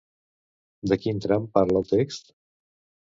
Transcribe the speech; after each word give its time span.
De 0.93 0.97
quin 1.03 1.21
tram 1.25 1.47
parla 1.59 1.79
el 1.85 1.89
text? 1.93 2.37